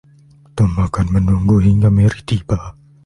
[0.57, 2.59] Tom akan menunggu hingga Mary tiba.